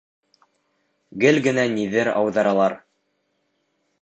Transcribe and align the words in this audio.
Гел 1.25 1.37
генә 1.49 1.67
ниҙер 1.75 2.11
ауҙаралар. 2.15 2.79